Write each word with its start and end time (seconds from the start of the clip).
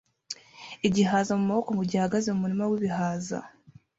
igihaza 0.87 1.31
mumaboko 1.39 1.69
mugihe 1.77 1.99
ahagaze 2.01 2.27
mumurima 2.31 2.63
wibihaza 2.69 3.37